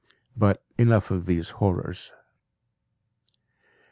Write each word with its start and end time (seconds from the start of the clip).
But 0.35 0.63
enough 0.79 1.11
of 1.11 1.27
these 1.27 1.51
horrors. 1.51 2.11